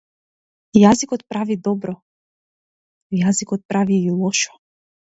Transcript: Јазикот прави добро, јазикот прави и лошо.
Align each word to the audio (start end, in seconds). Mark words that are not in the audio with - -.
Јазикот 0.83 1.25
прави 1.33 1.59
добро, 1.69 1.95
јазикот 3.23 3.67
прави 3.71 4.03
и 4.11 4.21
лошо. 4.21 4.61